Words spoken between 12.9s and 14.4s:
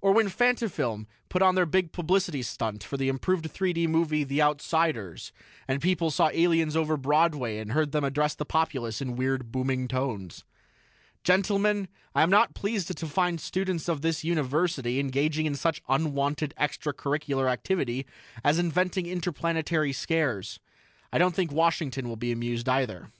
to find students of this